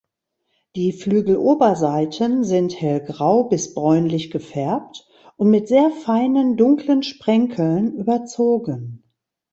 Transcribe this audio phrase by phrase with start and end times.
[0.75, 5.05] Die Flügeloberseiten sind hellgrau bis bräunlich gefärbt
[5.37, 9.03] und mit sehr feinen dunklen Sprenkeln überzogen.